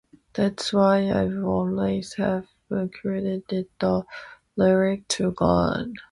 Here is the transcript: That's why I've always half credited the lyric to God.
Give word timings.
That's 0.33 0.73
why 0.73 1.11
I've 1.11 1.43
always 1.43 2.15
half 2.15 2.45
credited 2.91 3.67
the 3.79 4.01
lyric 4.57 5.07
to 5.09 5.29
God. 5.31 5.91